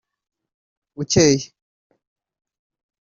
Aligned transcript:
ukeye 1.01 1.45